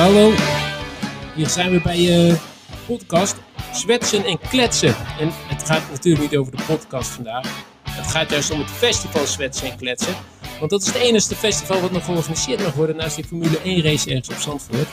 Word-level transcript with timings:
Hallo, 0.00 0.32
hier 1.34 1.48
zijn 1.48 1.70
we 1.70 1.80
bij 1.80 2.28
uh, 2.28 2.34
podcast 2.86 3.36
Zwetsen 3.72 4.24
en 4.24 4.38
Kletsen. 4.38 4.94
En 5.18 5.30
het 5.32 5.62
gaat 5.62 5.90
natuurlijk 5.90 6.22
niet 6.22 6.36
over 6.36 6.56
de 6.56 6.62
podcast 6.66 7.08
vandaag. 7.08 7.64
Het 7.82 8.06
gaat 8.06 8.30
juist 8.30 8.50
om 8.50 8.58
het 8.58 8.70
festival 8.70 9.26
Zwetsen 9.26 9.70
en 9.70 9.76
Kletsen. 9.76 10.14
Want 10.58 10.70
dat 10.70 10.80
is 10.80 10.86
het 10.86 10.96
enige 10.96 11.34
festival 11.34 11.80
wat 11.80 11.90
nog 11.90 12.04
georganiseerd 12.04 12.62
mag 12.62 12.74
worden 12.74 12.96
naast 12.96 13.16
die 13.16 13.24
Formule 13.24 13.60
1 13.60 13.82
race 13.82 14.10
ergens 14.10 14.28
op 14.28 14.36
Zandvoort. 14.36 14.88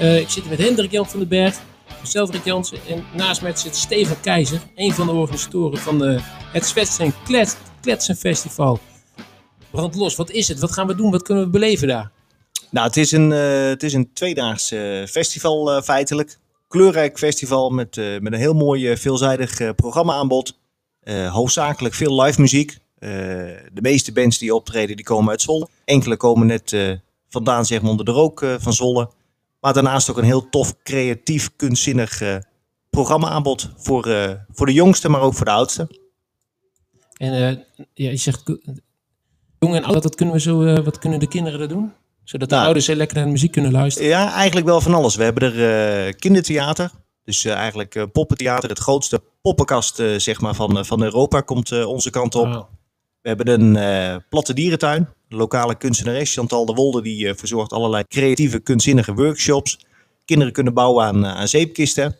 Uh, 0.00 0.20
ik 0.20 0.28
zit 0.28 0.42
hier 0.42 0.50
met 0.50 0.66
Hendrik 0.66 0.90
Jan 0.90 1.08
van 1.08 1.18
den 1.18 1.28
Berg, 1.28 1.56
mezelf 2.00 2.44
Jansen 2.44 2.78
en 2.88 3.04
naast 3.16 3.42
mij 3.42 3.56
zit 3.56 3.76
Steven 3.76 4.20
Keizer, 4.20 4.60
een 4.74 4.92
van 4.92 5.06
de 5.06 5.12
organisatoren 5.12 5.78
van 5.78 5.98
de, 5.98 6.20
het 6.52 6.66
Zwetsen 6.66 7.04
en 7.04 7.14
Kletsen 7.80 8.16
Festival. 8.16 8.78
Brand 9.70 9.94
los, 9.94 10.16
wat 10.16 10.30
is 10.30 10.48
het? 10.48 10.58
Wat 10.58 10.72
gaan 10.72 10.86
we 10.86 10.94
doen? 10.94 11.10
Wat 11.10 11.22
kunnen 11.22 11.44
we 11.44 11.50
beleven 11.50 11.88
daar? 11.88 12.10
Nou, 12.70 12.86
het 12.86 12.96
is 12.96 13.12
een, 13.12 13.30
uh, 13.30 13.68
het 13.68 13.82
is 13.82 13.92
een 13.92 14.12
tweedaags 14.12 14.72
uh, 14.72 15.06
festival 15.06 15.76
uh, 15.76 15.82
feitelijk. 15.82 16.38
Kleurrijk 16.68 17.18
festival 17.18 17.70
met, 17.70 17.96
met 17.96 18.32
een 18.32 18.38
heel 18.38 18.54
mooi 18.54 18.96
veelzijdig 18.96 19.74
programmaaanbod. 19.74 20.58
hoofdzakelijk 21.28 21.94
veel 21.94 22.22
live 22.22 22.40
muziek. 22.40 22.78
de 22.98 23.80
meeste 23.80 24.12
bands 24.12 24.38
die 24.38 24.54
optreden 24.54 24.96
die 24.96 25.04
komen 25.04 25.30
uit 25.30 25.40
Zwolle. 25.40 25.68
Enkele 25.84 26.16
komen 26.16 26.46
net 26.46 26.98
vandaan 27.28 27.66
zeg 27.66 27.80
maar 27.82 27.90
onder 27.90 28.04
de 28.04 28.10
rook 28.10 28.44
van 28.58 28.72
Zwolle. 28.72 29.10
Maar 29.60 29.72
daarnaast 29.72 30.10
ook 30.10 30.16
een 30.16 30.24
heel 30.24 30.48
tof, 30.48 30.82
creatief, 30.82 31.50
kunstzinnig 31.56 32.22
programmaaanbod. 32.90 33.70
Voor, 33.76 34.02
voor 34.52 34.66
de 34.66 34.72
jongste, 34.72 35.08
maar 35.08 35.20
ook 35.20 35.34
voor 35.34 35.44
de 35.44 35.50
oudste. 35.50 35.88
En 37.16 37.32
ja, 37.94 38.10
je 38.10 38.16
zegt 38.16 38.42
jong 39.58 39.74
en 39.74 39.84
oud, 39.84 40.02
wat 40.02 40.14
kunnen, 40.14 40.34
we 40.34 40.40
zo, 40.40 40.82
wat 40.82 40.98
kunnen 40.98 41.20
de 41.20 41.28
kinderen 41.28 41.60
er 41.60 41.68
doen? 41.68 41.92
Zodat 42.30 42.48
de 42.48 42.54
nou, 42.54 42.66
ouders 42.66 42.86
lekker 42.86 43.16
naar 43.16 43.24
de 43.24 43.30
muziek 43.30 43.52
kunnen 43.52 43.72
luisteren. 43.72 44.08
Ja, 44.08 44.32
eigenlijk 44.32 44.66
wel 44.66 44.80
van 44.80 44.94
alles. 44.94 45.16
We 45.16 45.22
hebben 45.22 45.42
er 45.42 46.06
uh, 46.06 46.12
kindertheater. 46.18 46.90
Dus 47.24 47.44
uh, 47.44 47.52
eigenlijk 47.52 47.94
uh, 47.94 48.04
poppentheater. 48.12 48.68
Het 48.68 48.78
grootste 48.78 49.22
poppenkast 49.42 49.96
zeg 50.16 50.40
maar, 50.40 50.54
van, 50.54 50.84
van 50.86 51.02
Europa 51.02 51.40
komt 51.40 51.84
onze 51.84 52.10
kant 52.10 52.34
op. 52.34 52.46
Wow. 52.46 52.64
We 53.20 53.28
hebben 53.28 53.48
een 53.48 54.22
platte 54.28 54.54
dierentuin. 54.54 55.08
De 55.28 55.36
lokale 55.36 55.74
kunstenares 55.74 56.34
Chantal 56.34 56.66
de 56.66 56.72
Wolde 56.72 57.02
die 57.02 57.34
verzorgt 57.34 57.72
allerlei 57.72 58.04
creatieve, 58.08 58.60
kunstzinnige 58.60 59.14
workshops. 59.14 59.78
Kinderen 60.24 60.52
kunnen 60.52 60.74
bouwen 60.74 61.04
aan, 61.04 61.26
aan 61.26 61.48
zeepkisten. 61.48 62.16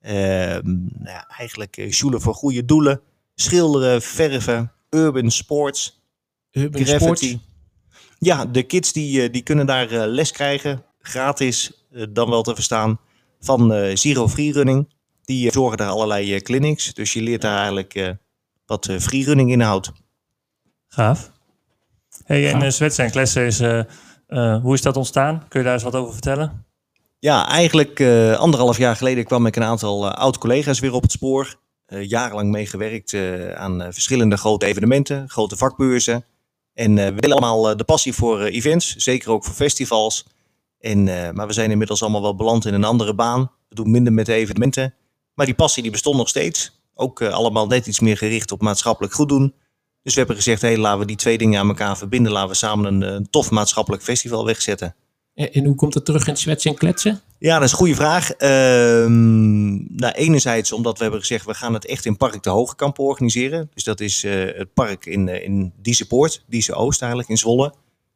Ehm, 0.00 0.66
nou 0.92 1.16
ja, 1.16 1.28
eigenlijk 1.38 1.86
sjoelen 1.90 2.20
voor 2.20 2.34
goede 2.34 2.64
doelen. 2.64 3.00
Schilderen, 3.34 4.02
verven, 4.02 4.72
urban 4.90 5.30
sports. 5.30 6.00
Urban 6.50 6.84
graffiti. 6.84 7.28
Sports. 7.28 7.52
Ja, 8.18 8.44
de 8.44 8.62
kids 8.62 8.92
die, 8.92 9.22
eh, 9.22 9.32
die 9.32 9.42
kunnen 9.42 9.66
daar 9.66 9.90
eh, 9.90 10.02
les 10.06 10.32
krijgen, 10.32 10.84
gratis 11.00 11.86
eh, 11.92 12.04
dan 12.10 12.30
wel 12.30 12.42
te 12.42 12.54
verstaan, 12.54 12.98
van 13.40 13.96
Zero 13.96 14.28
Freerunning. 14.28 14.92
Die 15.24 15.52
zorgen 15.52 15.76
daar 15.76 15.88
allerlei 15.88 16.40
clinics, 16.40 16.94
dus 16.94 17.12
je 17.12 17.22
leert 17.22 17.40
daar 17.40 17.58
eigenlijk 17.58 18.16
wat 18.66 18.88
freerunning 18.98 19.50
inhoudt. 19.50 19.92
Gaaf. 20.88 21.32
Hey, 22.24 22.52
en 22.52 22.72
Zwetsen 22.72 23.04
en 23.04 23.10
Klessen 23.10 23.46
is, 23.46 23.58
hoe 24.62 24.74
is 24.74 24.82
dat 24.82 24.96
ontstaan? 24.96 25.44
Kun 25.48 25.60
je 25.60 25.64
daar 25.64 25.74
eens 25.74 25.82
wat 25.82 25.94
over 25.94 26.12
vertellen? 26.12 26.64
Ja, 27.18 27.48
eigenlijk 27.48 28.00
uh, 28.00 28.36
anderhalf 28.36 28.78
jaar 28.78 28.96
geleden 28.96 29.24
kwam 29.24 29.46
ik 29.46 29.56
een 29.56 29.62
aantal 29.62 30.06
uh, 30.06 30.12
oud-collega's 30.12 30.80
weer 30.80 30.92
op 30.92 31.02
het 31.02 31.12
spoor. 31.12 31.56
Uh, 31.88 32.08
jarenlang 32.08 32.50
meegewerkt 32.50 33.14
aan 33.54 33.82
verschillende 33.90 34.36
grote 34.36 34.66
evenementen, 34.66 35.28
grote 35.28 35.56
vakbeurzen. 35.56 36.24
En 36.74 36.96
uh, 36.96 37.04
we 37.04 37.14
willen 37.14 37.36
allemaal 37.36 37.70
uh, 37.70 37.76
de 37.76 37.84
passie 37.84 38.12
voor 38.12 38.40
uh, 38.40 38.54
events, 38.54 38.96
zeker 38.96 39.30
ook 39.30 39.44
voor 39.44 39.54
festivals. 39.54 40.26
En, 40.78 41.04
maar 41.34 41.46
we 41.46 41.52
zijn 41.52 41.70
inmiddels 41.70 42.02
allemaal 42.02 42.22
wel 42.22 42.34
beland 42.34 42.66
in 42.66 42.74
een 42.74 42.84
andere 42.84 43.14
baan. 43.14 43.50
We 43.68 43.74
doen 43.74 43.90
minder 43.90 44.12
met 44.12 44.28
evenementen. 44.28 44.94
Maar 45.34 45.46
die 45.46 45.54
passie 45.54 45.82
die 45.82 45.92
bestond 45.92 46.16
nog 46.16 46.28
steeds. 46.28 46.80
Ook 46.94 47.22
allemaal 47.22 47.66
net 47.66 47.86
iets 47.86 48.00
meer 48.00 48.16
gericht 48.16 48.52
op 48.52 48.60
maatschappelijk 48.60 49.14
goed 49.14 49.28
doen. 49.28 49.54
Dus 50.02 50.12
we 50.12 50.18
hebben 50.18 50.36
gezegd, 50.36 50.62
hey, 50.62 50.78
laten 50.78 50.98
we 50.98 51.06
die 51.06 51.16
twee 51.16 51.38
dingen 51.38 51.60
aan 51.60 51.68
elkaar 51.68 51.96
verbinden. 51.96 52.32
Laten 52.32 52.48
we 52.48 52.54
samen 52.54 52.94
een, 52.94 53.14
een 53.14 53.30
tof 53.30 53.50
maatschappelijk 53.50 54.02
festival 54.02 54.44
wegzetten. 54.44 54.94
En 55.34 55.64
hoe 55.64 55.74
komt 55.74 55.94
het 55.94 56.04
terug 56.04 56.26
in 56.26 56.36
zwetsen 56.36 56.70
en 56.70 56.76
kletsen? 56.76 57.20
Ja, 57.38 57.54
dat 57.54 57.64
is 57.64 57.70
een 57.70 57.78
goede 57.78 57.94
vraag. 57.94 58.30
Ehm, 58.30 59.33
nou, 59.96 60.14
enerzijds 60.14 60.72
omdat 60.72 60.96
we 60.96 61.02
hebben 61.02 61.20
gezegd, 61.20 61.46
we 61.46 61.54
gaan 61.54 61.74
het 61.74 61.86
echt 61.86 62.04
in 62.04 62.16
Park 62.16 62.42
de 62.42 62.50
Hogekamp 62.50 62.98
organiseren. 62.98 63.70
Dus 63.74 63.84
dat 63.84 64.00
is 64.00 64.24
uh, 64.24 64.32
het 64.32 64.74
park 64.74 65.06
in, 65.06 65.26
uh, 65.26 65.44
in 65.44 65.72
Diezepoort, 65.76 66.44
Dieze 66.46 66.74
Oost 66.74 67.00
eigenlijk, 67.00 67.30
in 67.30 67.38
Zwolle. 67.38 67.74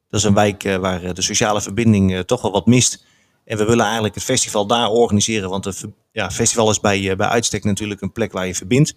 Dat 0.09 0.21
is 0.21 0.27
een 0.27 0.34
wijk 0.34 0.65
uh, 0.65 0.77
waar 0.77 1.15
de 1.15 1.22
sociale 1.22 1.61
verbinding 1.61 2.22
toch 2.25 2.43
wel 2.43 2.53
wat 2.53 2.67
mist. 2.67 3.05
En 3.44 3.56
we 3.56 3.65
willen 3.65 3.84
eigenlijk 3.84 4.15
het 4.15 4.25
festival 4.25 4.67
daar 4.67 4.91
organiseren. 4.91 5.50
Want 5.50 5.65
het 5.65 5.84
ja, 6.12 6.31
festival 6.31 6.71
is 6.71 6.81
bij, 6.81 7.17
bij 7.17 7.28
uitstek 7.28 7.65
natuurlijk 7.65 8.00
een 8.00 8.12
plek 8.12 8.33
waar 8.33 8.47
je 8.47 8.55
verbindt. 8.55 8.94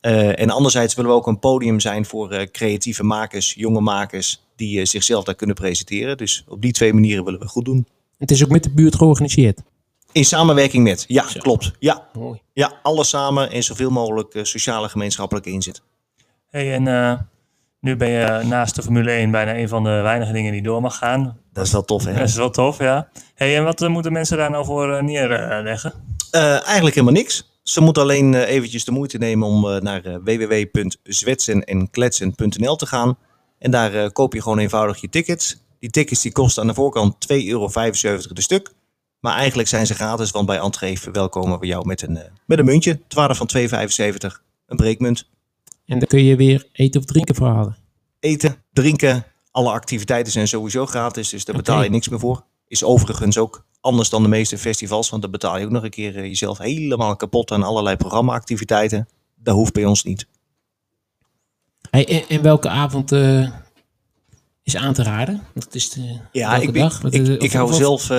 en 0.00 0.50
anderzijds 0.50 0.94
willen 0.94 1.10
we 1.10 1.16
ook 1.16 1.26
een 1.26 1.38
podium 1.38 1.80
zijn 1.80 2.04
voor 2.04 2.48
creatieve 2.50 3.04
makers, 3.04 3.54
jonge 3.54 3.80
makers, 3.80 4.42
die 4.56 4.84
zichzelf 4.84 5.24
daar 5.24 5.34
kunnen 5.34 5.56
presenteren. 5.56 6.16
Dus 6.16 6.44
op 6.48 6.62
die 6.62 6.72
twee 6.72 6.92
manieren 6.92 7.24
willen 7.24 7.40
we 7.40 7.46
goed 7.46 7.64
doen. 7.64 7.86
Het 8.18 8.30
is 8.30 8.44
ook 8.44 8.50
met 8.50 8.62
de 8.62 8.70
buurt 8.70 8.94
georganiseerd. 8.94 9.60
In 10.14 10.24
samenwerking 10.24 10.84
met, 10.84 11.04
ja, 11.08 11.24
klopt. 11.38 11.72
Ja. 11.78 12.06
Mooi. 12.12 12.42
ja, 12.52 12.72
alles 12.82 13.08
samen 13.08 13.50
en 13.50 13.62
zoveel 13.62 13.90
mogelijk 13.90 14.34
uh, 14.34 14.44
sociale 14.44 14.88
gemeenschappelijke 14.88 15.50
inzet. 15.50 15.82
Hey, 16.50 16.74
en 16.74 16.86
uh, 16.86 17.12
nu 17.80 17.96
ben 17.96 18.08
je 18.08 18.42
naast 18.44 18.74
de 18.74 18.82
Formule 18.82 19.10
1 19.10 19.30
bijna 19.30 19.56
een 19.56 19.68
van 19.68 19.84
de 19.84 19.90
weinige 19.90 20.32
dingen 20.32 20.52
die 20.52 20.62
door 20.62 20.80
mag 20.80 20.96
gaan. 20.96 21.38
Dat 21.52 21.66
is 21.66 21.72
wel 21.72 21.84
tof, 21.84 22.04
hè? 22.04 22.12
Dat 22.12 22.28
is 22.28 22.36
wel 22.36 22.50
tof, 22.50 22.78
ja. 22.78 23.08
Hey, 23.34 23.56
en 23.56 23.64
wat 23.64 23.82
uh, 23.82 23.88
moeten 23.88 24.12
mensen 24.12 24.36
daar 24.36 24.50
nou 24.50 24.64
voor 24.64 25.04
neerleggen? 25.04 25.92
eigenlijk 26.30 26.94
helemaal 26.94 27.12
niks. 27.12 27.58
Ze 27.62 27.80
moeten 27.80 28.02
alleen 28.02 28.34
eventjes 28.34 28.84
de 28.84 28.92
moeite 28.92 29.18
nemen 29.18 29.48
om 29.48 29.82
naar 29.82 30.22
www.zwetsenenkletsen.nl 30.22 32.76
te 32.76 32.86
gaan. 32.86 33.18
En 33.58 33.70
daar 33.70 34.12
koop 34.12 34.34
je 34.34 34.42
gewoon 34.42 34.58
eenvoudig 34.58 35.00
je 35.00 35.08
tickets. 35.08 35.62
Die 35.78 35.90
tickets 35.90 36.22
die 36.22 36.32
kosten 36.32 36.62
aan 36.62 36.68
de 36.68 36.74
voorkant 36.74 37.14
2,75 37.32 37.36
euro 37.46 37.68
de 38.32 38.42
stuk. 38.42 38.72
Maar 39.24 39.36
eigenlijk 39.36 39.68
zijn 39.68 39.86
ze 39.86 39.94
gratis, 39.94 40.30
want 40.30 40.46
bij 40.46 40.58
entree 40.58 40.98
verwelkomen 41.00 41.58
we 41.60 41.66
jou 41.66 41.86
met 41.86 42.02
een, 42.02 42.16
eh, 42.16 42.30
met 42.46 42.58
een 42.58 42.64
muntje. 42.64 42.90
Het 42.90 43.14
waarde 43.14 43.34
van 43.34 43.46
2,75, 43.46 44.42
een 44.66 44.76
breekmunt. 44.76 45.28
En 45.86 45.98
dan 45.98 46.08
kun 46.08 46.24
je 46.24 46.36
weer 46.36 46.68
eten 46.72 47.00
of 47.00 47.06
drinken 47.06 47.34
voor 47.34 47.46
halen. 47.46 47.76
Eten, 48.20 48.56
drinken, 48.72 49.24
alle 49.50 49.70
activiteiten 49.70 50.32
zijn 50.32 50.48
sowieso 50.48 50.86
gratis, 50.86 51.28
dus 51.28 51.44
daar 51.44 51.56
betaal 51.56 51.82
je 51.82 51.90
niks 51.90 52.08
meer 52.08 52.18
voor. 52.18 52.44
Is 52.68 52.84
overigens 52.84 53.38
ook 53.38 53.64
anders 53.80 54.08
dan 54.08 54.22
de 54.22 54.28
meeste 54.28 54.58
festivals, 54.58 55.10
want 55.10 55.22
dan 55.22 55.30
betaal 55.30 55.58
je 55.58 55.64
ook 55.64 55.70
nog 55.70 55.84
een 55.84 55.90
keer 55.90 56.16
eh, 56.16 56.24
jezelf 56.24 56.58
helemaal 56.58 57.16
kapot 57.16 57.50
aan 57.50 57.62
allerlei 57.62 57.96
programma-activiteiten. 57.96 59.08
Dat 59.34 59.54
hoeft 59.54 59.72
bij 59.72 59.84
ons 59.84 60.04
niet. 60.04 60.26
Hey, 61.90 62.26
en, 62.28 62.42
welke 62.42 62.68
avond 62.68 63.12
uh, 63.12 63.50
is 64.62 64.76
aan 64.76 64.94
te 64.94 65.02
raden? 65.02 65.42
Dat 65.54 65.74
is 65.74 65.90
de, 65.90 66.18
ja, 66.32 66.56
ik, 66.56 66.74
dag? 66.74 67.02
ik, 67.02 67.42
ik, 67.42 67.52
hou 67.52 67.72
zelf 67.72 68.10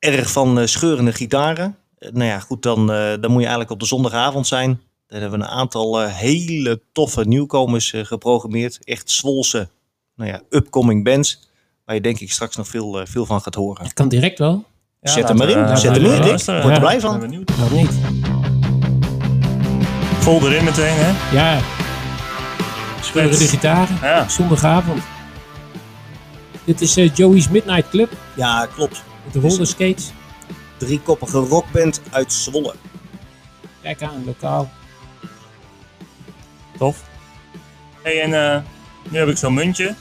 erg 0.00 0.30
van 0.30 0.58
uh, 0.58 0.66
scheurende 0.66 1.12
gitaren. 1.12 1.76
Uh, 1.98 2.10
nou 2.10 2.24
ja, 2.24 2.38
goed, 2.38 2.62
dan, 2.62 2.80
uh, 2.80 3.10
dan 3.20 3.30
moet 3.30 3.40
je 3.40 3.48
eigenlijk 3.48 3.70
op 3.70 3.80
de 3.80 3.86
zondagavond 3.86 4.46
zijn. 4.46 4.80
Daar 5.06 5.20
hebben 5.20 5.38
we 5.38 5.44
een 5.44 5.50
aantal 5.50 6.00
hele 6.00 6.80
toffe 6.92 7.24
nieuwkomers 7.24 7.94
geprogrammeerd. 7.96 8.84
Echt 8.84 9.10
zwolse, 9.10 9.68
nou 10.16 10.30
ja, 10.30 10.40
upcoming 10.50 11.04
bands. 11.04 11.48
Waar 11.84 11.94
je 11.94 12.00
denk 12.00 12.20
ik 12.20 12.32
straks 12.32 12.56
nog 12.56 12.68
veel, 12.68 13.00
veel 13.06 13.26
van 13.26 13.40
gaat 13.40 13.54
horen. 13.54 13.82
Het 13.82 13.92
kan 13.92 14.08
direct 14.08 14.38
wel. 14.38 14.64
Ja, 15.00 15.10
Zet 15.10 15.28
hem 15.28 15.36
maar 15.36 15.48
in. 15.48 15.76
Zet 15.76 15.96
hem 15.96 16.04
in, 16.04 16.22
Rick. 16.22 16.44
Word 16.44 16.46
er 16.46 16.80
blij 16.80 17.00
van. 17.00 17.20
Nog 17.20 17.70
niet. 17.70 17.92
Vol 20.18 20.48
erin 20.48 20.64
meteen, 20.64 20.94
hè? 20.94 21.34
Ja. 21.36 21.60
Scheurende 23.02 23.44
gitaren. 23.44 23.98
Ja. 24.02 24.28
Zondagavond. 24.28 25.02
Dit 26.64 26.80
is 26.80 26.94
Joey's 26.94 27.48
Midnight 27.48 27.88
Club. 27.88 28.12
Ja, 28.36 28.66
klopt. 28.74 29.02
De 29.32 29.40
rollerskates. 29.40 30.12
Driekoppige 30.76 31.38
rockband 31.38 32.00
uit 32.10 32.32
Zwolle. 32.32 32.74
Kijk 33.82 34.02
aan, 34.02 34.24
lokaal. 34.24 34.70
Tof. 36.78 37.02
Hey, 38.02 38.20
en 38.20 38.30
uh, 38.30 38.62
nu 39.10 39.18
heb 39.18 39.28
ik 39.28 39.36
zo'n 39.36 39.54
muntje. 39.54 39.94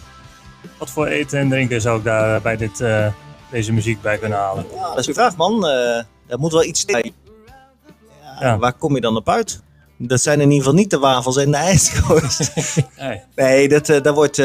Wat 0.78 0.90
voor 0.90 1.08
eten 1.08 1.40
en 1.40 1.50
drinken 1.50 1.81
zou 1.81 1.98
ik 1.98 2.04
daar 2.04 2.36
eh, 2.36 2.42
bij 2.42 2.58
dit, 2.58 2.80
uh, 2.80 3.08
deze 3.52 3.74
muziek 3.74 4.02
bij 4.02 4.18
kunnen 4.18 4.38
halen? 4.38 4.66
Ja, 4.76 4.90
dat 4.90 5.00
is 5.00 5.08
een 5.08 5.14
vraag, 5.14 5.36
man. 5.36 5.66
Uh, 5.66 5.98
er 6.28 6.40
moet 6.40 6.52
wel 6.52 6.64
iets 6.64 6.86
bij. 6.86 7.14
Ja, 7.46 8.38
ja. 8.40 8.58
Waar 8.58 8.74
kom 8.74 8.96
je 8.96 9.02
dan 9.02 9.16
op 9.16 9.30
uit? 9.30 9.62
Dat 9.98 10.22
zijn 10.22 10.42
in 10.42 10.52
ieder 10.52 10.58
geval 10.58 10.80
niet 10.80 10.90
de 10.90 11.00
wafels 11.00 11.38
en 11.38 11.52
de 11.52 11.58
ijskoos. 11.58 12.52
nee. 12.98 13.22
nee, 13.36 13.70
dat, 13.70 13.86
dat, 13.86 14.16
wordt, 14.16 14.38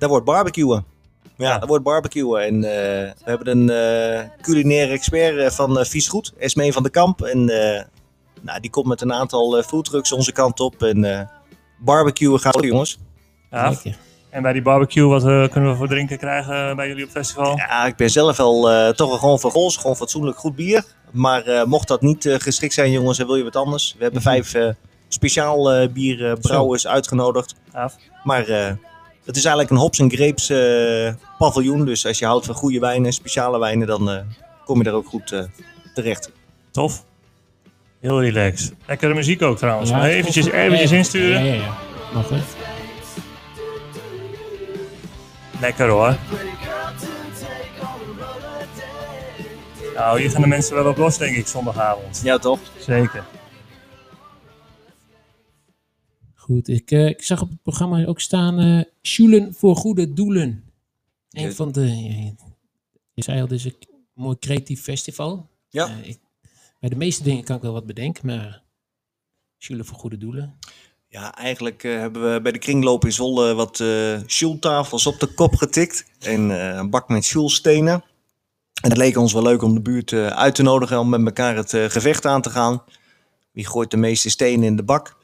dat 0.00 0.08
wordt 0.08 0.24
barbecuen. 0.24 0.84
Ja, 1.38 1.58
dat 1.58 1.68
wordt 1.68 1.84
barbecuen. 1.84 2.42
En 2.42 2.54
uh, 2.54 2.62
we 2.62 3.24
hebben 3.24 3.48
een 3.48 3.70
uh, 4.22 4.28
culinaire 4.40 4.92
expert 4.92 5.34
uh, 5.34 5.50
van 5.50 5.86
Vies 5.86 6.08
Goed, 6.08 6.32
Esmee 6.38 6.72
van 6.72 6.82
de 6.82 6.90
Kamp. 6.90 7.22
En 7.22 7.44
nou, 8.42 8.60
die 8.60 8.70
komt 8.70 8.86
met 8.86 9.00
een 9.00 9.12
aantal 9.12 9.62
foodtrucks 9.62 10.12
onze 10.12 10.32
kant 10.32 10.60
op. 10.60 10.82
En 10.82 11.28
barbecuen 11.78 12.40
gaat 12.40 12.64
jongens. 12.64 12.98
Ja. 13.50 13.72
En 14.30 14.42
bij 14.42 14.52
die 14.52 14.62
barbecue, 14.62 15.06
wat 15.06 15.26
eh, 15.26 15.48
kunnen 15.48 15.70
we 15.70 15.76
voor 15.76 15.88
drinken 15.88 16.18
krijgen 16.18 16.76
bij 16.76 16.88
jullie 16.88 17.04
op 17.04 17.10
festival? 17.10 17.56
Ja, 17.56 17.86
ik 17.86 17.96
ben 17.96 18.10
zelf 18.10 18.36
wel 18.36 18.70
eh, 18.70 18.88
toch 18.88 19.08
wel 19.08 19.18
gewoon 19.18 19.40
van 19.40 19.50
gols, 19.50 19.76
gewoon 19.76 19.96
fatsoenlijk 19.96 20.38
goed 20.38 20.56
bier. 20.56 20.84
Maar 21.10 21.42
eh, 21.42 21.64
mocht 21.64 21.88
dat 21.88 22.00
niet 22.00 22.26
eh, 22.26 22.34
geschikt 22.38 22.74
zijn, 22.74 22.90
jongens, 22.90 23.18
en 23.18 23.26
wil 23.26 23.36
je 23.36 23.44
wat 23.44 23.56
anders? 23.56 23.94
We 23.98 24.02
hebben 24.02 24.22
vijf 24.22 24.54
eh, 24.54 24.68
speciaal 25.08 25.72
eh 25.72 25.88
bierbrouwers 25.88 26.86
uitgenodigd. 26.86 27.54
Gaaf. 27.72 27.96
Maar 28.24 28.48
eh, 28.48 28.72
het 29.28 29.36
is 29.36 29.44
eigenlijk 29.44 29.70
een 29.70 29.80
hops 29.80 29.98
en 29.98 30.10
grapes 30.10 30.50
eh, 30.50 31.14
paviljoen. 31.38 31.84
Dus 31.84 32.06
als 32.06 32.18
je 32.18 32.26
houdt 32.26 32.46
van 32.46 32.54
goede 32.54 32.78
wijnen, 32.78 33.12
speciale 33.12 33.58
wijnen, 33.58 33.86
dan 33.86 34.10
eh, 34.10 34.20
kom 34.64 34.78
je 34.78 34.84
daar 34.84 34.94
ook 34.94 35.06
goed 35.06 35.32
eh, 35.32 35.42
terecht. 35.94 36.30
Tof. 36.70 37.04
Heel 38.00 38.22
relaxed. 38.22 38.72
Lekkere 38.86 39.14
muziek 39.14 39.42
ook 39.42 39.58
trouwens. 39.58 39.90
Ja, 39.90 40.08
eventjes, 40.08 40.46
eventjes 40.46 40.90
insturen. 40.90 41.44
Ja, 41.44 41.52
ja, 41.54 41.60
ja. 41.62 41.76
Mag 42.14 42.28
het. 42.28 42.42
Lekker 45.60 45.88
hoor. 45.88 46.16
Nou, 49.94 50.20
hier 50.20 50.30
gaan 50.30 50.42
de 50.42 50.46
mensen 50.46 50.74
wel 50.74 50.86
op 50.86 50.96
los, 50.96 51.18
denk 51.18 51.36
ik, 51.36 51.46
zondagavond. 51.46 52.20
Ja, 52.24 52.38
toch? 52.38 52.58
Zeker. 52.78 53.24
Goed, 56.48 56.68
ik, 56.68 56.90
eh, 56.90 57.06
ik 57.06 57.22
zag 57.22 57.42
op 57.42 57.48
het 57.48 57.62
programma 57.62 58.04
ook 58.04 58.20
staan 58.20 58.58
eh 58.58 58.84
Schulen 59.02 59.54
voor 59.54 59.76
goede 59.76 60.12
doelen. 60.12 60.64
Een 61.30 61.42
Ja. 61.42 61.50
van 61.52 61.72
de, 61.72 61.80
je, 62.02 62.34
je 63.14 63.22
zei 63.22 63.40
al, 63.40 63.46
dit 63.48 63.58
is 63.58 63.64
een 63.64 63.74
mooi 64.14 64.36
creatief 64.38 64.82
festival. 64.82 65.48
Ja. 65.68 65.86
Eh, 65.88 66.08
ik, 66.08 66.18
bij 66.80 66.88
de 66.88 66.96
meeste 66.96 67.22
dingen 67.22 67.44
kan 67.44 67.56
ik 67.56 67.62
wel 67.62 67.72
wat 67.72 67.86
bedenken, 67.86 68.26
maar 68.26 68.62
Schulen 69.58 69.84
voor 69.84 69.98
goede 69.98 70.18
doelen. 70.18 70.54
Ja, 71.08 71.34
eigenlijk 71.34 71.84
eh, 71.84 71.98
hebben 71.98 72.32
we 72.32 72.40
bij 72.40 72.52
de 72.52 72.58
kringloop 72.58 73.04
in 73.04 73.12
Zwolle 73.12 73.54
wat 73.54 73.80
eh 73.80 74.20
sjoeltafels 74.26 75.06
op 75.06 75.20
de 75.20 75.26
kop 75.26 75.54
getikt. 75.54 76.04
En 76.18 76.50
eh, 76.50 76.76
een 76.76 76.90
bak 76.90 77.08
met 77.08 77.24
sjoelstenen. 77.24 78.04
En 78.82 78.88
het 78.88 78.96
leek 78.98 79.16
ons 79.16 79.32
wel 79.32 79.42
leuk 79.42 79.62
om 79.62 79.74
de 79.74 79.80
buurt 79.80 80.12
eh, 80.12 80.26
uit 80.26 80.54
te 80.54 80.62
nodigen 80.62 80.98
om 80.98 81.08
met 81.08 81.24
elkaar 81.24 81.56
het 81.56 81.74
eh, 81.74 81.84
gevecht 81.84 82.26
aan 82.26 82.42
te 82.42 82.50
gaan. 82.50 82.82
Wie 83.52 83.66
gooit 83.66 83.90
de 83.90 83.96
meeste 83.96 84.30
stenen 84.30 84.66
in 84.66 84.76
de 84.76 84.82
bak? 84.84 85.16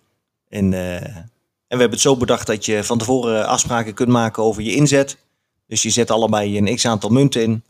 En, 0.54 0.72
eh, 0.72 1.16
en 1.16 1.30
we 1.68 1.80
hebben 1.80 1.90
het 1.90 2.00
zo 2.00 2.16
bedacht 2.16 2.46
dat 2.46 2.64
je 2.64 2.84
van 2.84 2.98
tevoren 2.98 3.46
afspraken 3.46 3.94
kunt 3.94 4.08
maken 4.08 4.42
over 4.42 4.62
je 4.62 4.74
inzet. 4.74 5.18
Dus 5.66 5.82
je 5.82 5.90
zet 5.90 6.10
allebei 6.10 6.58
een 6.58 6.74
x 6.76 6.86
aantal 6.86 7.10
munten 7.10 7.42
in. 7.42 7.64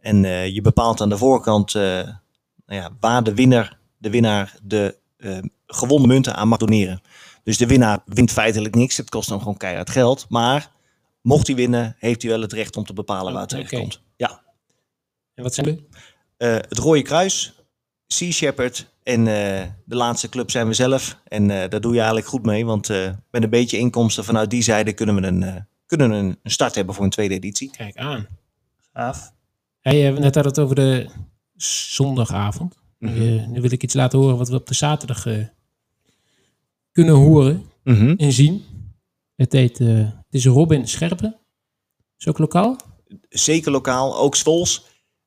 En 0.00 0.24
eh, 0.24 0.54
je 0.54 0.60
bepaalt 0.60 1.00
aan 1.00 1.08
de 1.08 1.16
voorkant 1.16 1.74
eh, 1.74 1.82
nou 1.82 2.80
ja, 2.80 2.90
waar 3.00 3.22
de 3.22 3.34
winnaar, 3.34 3.78
de 3.98 4.10
winnaar 4.10 4.56
de 4.62 4.96
gewonnen 5.66 6.08
munten 6.08 6.36
aan 6.36 6.48
mag 6.48 6.58
doneren. 6.58 7.02
Dus 7.42 7.56
de 7.56 7.66
winnaar 7.66 8.02
wint 8.04 8.30
feitelijk 8.30 8.74
niks. 8.74 8.96
Het 8.96 9.10
kost 9.10 9.28
hem 9.28 9.38
gewoon 9.38 9.56
keihard 9.56 9.90
geld. 9.90 10.26
Maar 10.28 10.70
mocht 11.20 11.46
hij 11.46 11.56
winnen, 11.56 11.96
heeft 11.98 12.22
hij 12.22 12.30
wel 12.30 12.40
het 12.40 12.52
recht 12.52 12.76
om 12.76 12.84
te 12.84 12.92
bepalen 12.92 13.32
waar 13.32 13.40
het 13.40 13.50
terecht 13.50 13.70
komt. 13.70 14.00
Ja. 14.16 14.42
En 15.34 15.42
wat 15.42 15.54
zijn 15.54 15.66
we? 15.66 15.82
Het 16.46 16.78
Rode 16.78 17.02
Kruis, 17.02 17.55
Sea 18.06 18.30
Shepherd 18.30 18.86
en 19.02 19.18
eh, 19.18 19.66
de 19.84 19.96
laatste 19.96 20.28
club 20.28 20.50
zijn 20.50 20.66
we 20.66 20.74
zelf. 20.74 21.18
En 21.24 21.50
eh, 21.50 21.68
daar 21.68 21.80
doe 21.80 21.92
je 21.92 21.98
eigenlijk 21.98 22.28
goed 22.28 22.42
mee. 22.44 22.66
Want 22.66 22.90
eh, 22.90 23.10
met 23.30 23.42
een 23.42 23.50
beetje 23.50 23.78
inkomsten 23.78 24.24
vanuit 24.24 24.50
die 24.50 24.62
zijde 24.62 24.92
kunnen 24.92 25.14
we 25.14 25.22
een, 25.26 25.42
eh, 25.42 25.54
kunnen 25.86 26.10
we 26.10 26.16
een 26.16 26.38
start 26.50 26.74
hebben 26.74 26.94
voor 26.94 27.04
een 27.04 27.10
tweede 27.10 27.34
editie. 27.34 27.70
Kijk 27.70 27.96
aan. 27.96 28.26
Gaaf. 28.92 29.32
Hey, 29.80 30.12
we 30.14 30.20
net 30.20 30.34
hadden 30.34 30.52
het 30.52 30.60
over 30.60 30.74
de 30.74 31.10
zondagavond. 31.56 32.78
Mhm. 32.98 33.22
Eh, 33.22 33.46
nu 33.46 33.60
wil 33.60 33.72
ik 33.72 33.82
iets 33.82 33.94
laten 33.94 34.18
horen 34.18 34.36
wat 34.36 34.48
we 34.48 34.54
op 34.54 34.66
de 34.66 34.74
zaterdag 34.74 35.26
eh, 35.26 35.46
kunnen 36.92 37.14
horen 37.14 37.64
en 38.16 38.32
zien. 38.32 38.64
Het 39.34 39.52
heet, 39.52 39.80
eh, 39.80 39.88
het 39.96 40.24
is 40.30 40.46
Robin 40.46 40.88
Scherpen. 40.88 41.36
Is 42.18 42.28
ook 42.28 42.38
lokaal? 42.38 42.76
Zeker 43.28 43.70
lokaal, 43.70 44.18
ook 44.18 44.36
Zwols. 44.36 44.86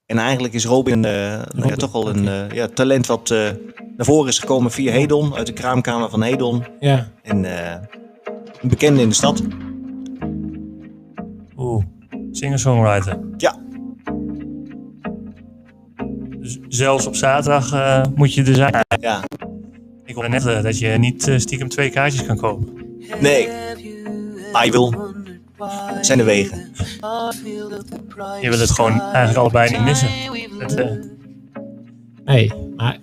En 0.10 0.18
eigenlijk 0.18 0.54
is 0.54 0.66
Robin, 0.66 1.06
eh, 1.06 1.12
nou 1.56 1.68
ja, 1.70 1.76
toch 1.76 1.92
wel 1.92 2.10
een 2.10 2.28
eh, 2.28 2.50
ja, 2.52 2.68
talent 2.68 3.06
wat 3.06 3.32
eh, 3.32 3.38
naar 3.98 4.06
voren 4.06 4.28
is 4.28 4.40
gekomen 4.40 4.72
via 4.72 4.92
Hedon. 4.92 5.36
Uit 5.36 5.48
de 5.48 5.54
kraamkamer 5.54 6.10
van 6.10 6.22
Hedon. 6.24 6.64
Ja. 6.80 7.08
En 7.22 7.46
eh, 7.46 7.82
een 8.62 8.70
bekende 8.70 9.02
in 9.02 9.10
de 9.10 9.16
stad. 9.16 9.42
Oeh, 11.58 11.84
singer-songwriter. 12.32 13.20
Ja. 13.38 13.58
Dus 16.40 16.60
zelfs 16.68 17.08
op 17.08 17.16
zaterdag 17.16 17.74
eh, 17.74 18.04
moet 18.16 18.34
je 18.34 18.44
er 18.44 18.56
zijn. 18.56 18.76
Ja, 19.00 19.24
Ik 20.06 20.14
hoorde 20.16 20.30
net 20.30 20.64
dat 20.64 20.80
je 20.80 20.88
niet 20.88 21.32
stiekem 21.38 21.70
twee 21.70 21.90
kaartjes 21.90 22.26
kan 22.26 22.38
kopen. 22.38 22.68
nee. 23.22 23.48
Maar 24.52 24.66
je 24.66 24.72
wil. 24.72 24.94
Zijn 26.10 26.22
de 26.22 26.28
wegen. 26.28 26.72
Je 28.42 28.50
wil 28.50 28.60
het 28.60 28.72
gewoon 28.72 29.02
eigenlijk 29.02 29.36
allebei 29.38 29.70
niet 29.70 29.82
missen. 29.82 30.08
Het, 30.58 30.76
eh, 30.76 30.92
Nee, 32.26 32.52
maar 32.76 33.00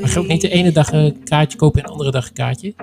mag 0.00 0.12
je 0.12 0.18
ook 0.18 0.26
niet 0.26 0.40
de 0.40 0.48
ene 0.48 0.72
dag 0.72 0.92
een 0.92 1.22
kaartje 1.24 1.58
kopen 1.58 1.80
en 1.80 1.86
de 1.86 1.92
andere 1.92 2.10
dag 2.10 2.26
een 2.26 2.32
kaartje? 2.32 2.74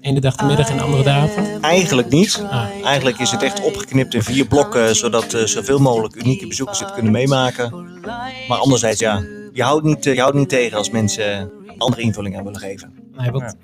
Ene 0.00 0.20
dag 0.20 0.36
de 0.36 0.44
middag 0.44 0.70
en 0.70 0.76
de 0.76 0.82
andere 0.82 1.02
de 1.02 1.10
avond? 1.10 1.60
Eigenlijk 1.60 2.08
niet. 2.08 2.44
Ah, 2.50 2.64
Eigenlijk 2.84 3.18
is 3.18 3.30
het 3.30 3.42
echt 3.42 3.62
opgeknipt 3.62 4.14
in 4.14 4.22
vier 4.22 4.46
blokken, 4.46 4.96
zodat 4.96 5.34
eh, 5.34 5.44
zoveel 5.44 5.78
mogelijk 5.78 6.14
unieke 6.14 6.46
bezoekers 6.46 6.80
het 6.80 6.92
kunnen 6.92 7.12
meemaken. 7.12 8.00
Maar 8.48 8.58
anderzijds, 8.58 9.00
ja, 9.00 9.24
je 9.52 9.62
houdt 9.62 9.84
niet, 9.84 10.06
eh, 10.06 10.14
je 10.14 10.20
houdt 10.20 10.36
niet 10.36 10.48
tegen 10.48 10.76
als 10.78 10.90
mensen 10.90 11.50
andere 11.78 12.02
invulling 12.02 12.36
aan 12.36 12.44
willen 12.44 12.60
geven. 12.60 12.92
nee, 13.16 13.30
want 13.30 13.56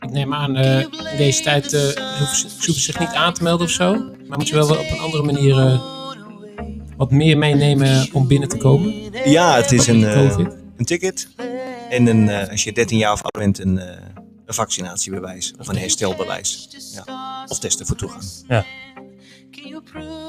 ik 0.00 0.10
neem 0.10 0.34
aan, 0.34 0.56
eh, 0.56 0.80
in 0.80 1.16
deze 1.16 1.42
tijd 1.42 1.72
eh 1.72 1.80
hoeven 2.18 2.36
ze, 2.36 2.72
zich 2.72 2.98
niet 2.98 3.12
aan 3.14 3.32
te 3.32 3.42
melden 3.42 3.66
of 3.66 3.72
zo. 3.72 4.10
Maar 4.32 4.40
moet 4.40 4.50
je 4.50 4.54
wel 4.56 4.70
op 4.70 4.90
een 4.90 4.98
andere 4.98 5.22
manier 5.22 5.58
eh, 5.58 5.80
wat 6.96 7.10
meer 7.10 7.38
meenemen 7.38 8.08
om 8.12 8.26
binnen 8.26 8.48
te 8.48 8.56
komen? 8.56 8.94
Ja, 9.24 9.56
het 9.56 9.72
is 9.72 9.86
een, 9.86 10.04
eh, 10.04 10.38
een 10.76 10.84
ticket 10.84 11.28
en 11.90 12.06
een, 12.06 12.28
eh, 12.28 12.48
als 12.50 12.64
je 12.64 12.72
13 12.72 12.98
jaar 12.98 13.12
of 13.12 13.22
ouder 13.22 13.40
bent, 13.52 13.58
een, 13.58 13.78
eh, 13.78 14.00
een 14.46 14.54
vaccinatiebewijs 14.54 15.54
of 15.58 15.68
een 15.68 15.76
herstelbewijs. 15.76 16.68
Ja. 17.06 17.44
Of 17.48 17.58
testen 17.58 17.86
voor 17.86 17.96
toegang. 17.96 18.22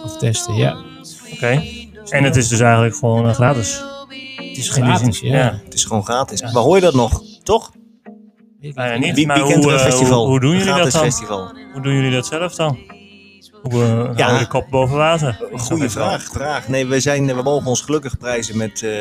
Of 0.03 0.17
testen, 0.17 0.55
ja. 0.55 0.83
Oké. 1.33 1.63
En 2.09 2.23
het 2.23 2.35
is 2.35 2.47
dus 2.47 2.59
eigenlijk 2.59 2.95
gewoon 2.95 3.33
gratis. 3.33 3.81
Het 4.35 4.57
is 4.57 4.69
gratis, 4.69 5.17
zin, 5.17 5.29
ja. 5.29 5.37
ja. 5.37 5.61
Het 5.63 5.73
is 5.73 5.85
gewoon 5.85 6.03
gratis. 6.03 6.41
Maar 6.41 6.63
hoor 6.63 6.75
je 6.75 6.81
dat 6.81 6.93
nog? 6.93 7.23
Toch? 7.43 7.71
Weet 8.59 8.75
Nou 8.75 8.89
ja, 8.89 8.97
niet. 8.97 9.15
Wie, 9.15 9.27
maar 9.27 9.37
wie 9.37 9.45
kent 9.51 9.63
hoe, 9.63 9.73
een 9.73 9.79
festival? 9.79 10.19
hoe- 10.19 10.27
hoe 10.27 10.39
doen 10.39 10.51
jullie 10.51 10.65
dat 10.65 10.75
gratis 10.75 10.93
dan? 10.93 11.03
festival. 11.03 11.51
Hoe 11.73 11.81
doen 11.81 11.93
jullie 11.93 12.11
dat 12.11 12.25
zelf 12.25 12.55
dan? 12.55 12.77
Hoe 13.63 13.83
eh, 13.83 14.17
Ja. 14.17 14.33
we 14.33 14.39
de 14.39 14.47
kop 14.47 14.67
boven 14.69 14.97
water? 14.97 15.39
Goeie 15.53 15.89
vraag, 15.89 16.23
vraag. 16.23 16.67
Nee, 16.67 16.85
we, 16.85 16.99
zijn, 16.99 17.25
we 17.35 17.41
mogen 17.41 17.67
ons 17.67 17.81
gelukkig 17.81 18.17
prijzen 18.17 18.57
met 18.57 18.81
eh, 18.83 18.91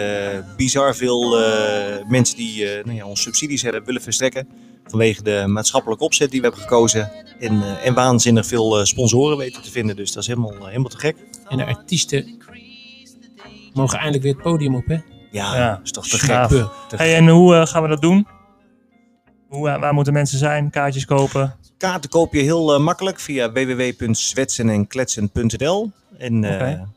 bizar 0.57 0.95
veel 0.95 1.39
eh, 1.43 2.09
mensen 2.09 2.37
die 2.37 2.69
eh, 2.69 2.85
nou 2.85 2.97
ja, 2.97 3.07
ons 3.07 3.23
subsidies 3.23 3.63
hebben 3.63 3.85
willen 3.85 4.03
verstrekken. 4.03 4.49
Vanwege 4.87 5.23
de 5.23 5.45
maatschappelijke 5.47 6.05
opzet 6.05 6.31
die 6.31 6.41
we 6.41 6.47
hebben 6.47 6.65
gekozen. 6.65 7.11
En, 7.41 7.63
eh, 7.63 7.87
en 7.87 7.95
waanzinnig 7.95 8.47
veel 8.47 8.79
eh, 8.79 8.85
sponsoren 8.85 9.37
weten 9.37 9.63
te 9.63 9.71
vinden. 9.71 9.97
Dus 9.97 10.13
dat 10.13 10.23
is 10.23 10.29
helemaal, 10.29 10.67
helemaal 10.67 10.91
te 10.91 10.99
gek. 10.99 11.17
En 11.49 11.57
de 11.57 11.65
artiesten 11.67 12.39
mogen 13.73 13.97
eindelijk 13.99 14.23
weer 14.25 14.33
het 14.35 14.43
podium 14.43 14.75
op, 14.75 14.87
hè? 14.87 14.97
Ja, 15.31 15.57
Ja. 15.57 15.71
dat 15.71 15.81
is 15.85 15.91
toch 15.91 16.09
te 16.09 16.19
gek. 16.19 16.49
Te 16.89 16.97
Hey, 16.97 17.17
en 17.17 17.29
hoe 17.29 17.67
gaan 17.67 17.83
we 17.83 17.89
dat 17.89 18.01
doen? 18.01 18.27
Hoe, 19.53 19.69
eh, 19.69 19.81
waar 19.81 19.95
moeten 19.95 20.13
mensen 20.13 20.39
zijn? 20.39 20.71
Kaartjes 20.71 21.05
kopen? 21.05 21.57
Kaarten 21.77 22.11
koop 22.11 22.33
je 22.33 22.41
heel 22.41 22.75
eh, 22.75 22.81
makkelijk 22.81 23.21
via 23.21 23.53
www.zwetsenenkletsen.nl. 23.53 25.91
En 26.19 26.45
eh, 26.45 26.55
Oké. 26.55 26.89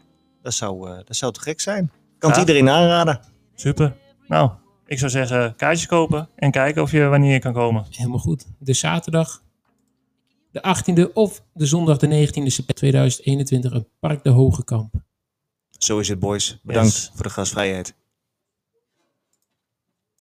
dat, 0.41 0.53
zou, 0.53 0.89
eh, 0.89 0.95
dat 1.05 1.15
zou 1.15 1.33
te 1.33 1.39
gek 1.39 1.61
zijn. 1.61 1.91
Kan 2.17 2.29
het 2.29 2.39
iedereen 2.39 2.69
aanraden. 2.69 3.19
Super. 3.55 3.95
Nou, 4.27 4.51
ik 4.85 4.99
zou 4.99 5.11
zeggen 5.11 5.55
kaartjes 5.55 5.87
kopen 5.87 6.29
en 6.35 6.51
kijken 6.51 6.81
of 6.81 6.91
je 6.91 7.03
wanneer 7.03 7.33
je 7.33 7.39
kan 7.39 7.53
komen. 7.53 7.85
Helemaal 7.89 8.19
goed. 8.19 8.45
De 8.59 8.73
zaterdag, 8.73 9.43
de 10.51 10.61
18e 10.61 11.13
of 11.13 11.43
de 11.53 11.65
zondag 11.65 11.97
de 11.97 12.07
19e 12.07 12.45
september 12.45 12.75
2021, 12.75 13.71
een 13.71 13.87
Park 13.99 14.23
de 14.23 14.29
Hoge 14.29 14.63
Kamp. 14.63 14.93
Zo 15.77 15.99
is 15.99 16.07
het, 16.07 16.19
boys. 16.19 16.59
Bedankt 16.63 16.93
Yes. 16.93 17.11
voor 17.13 17.23
de 17.23 17.29
gastvrijheid. 17.29 17.95